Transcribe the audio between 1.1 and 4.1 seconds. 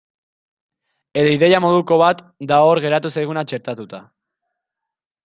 Edo ideia moduko bat da hor geratu zaiguna txertatuta.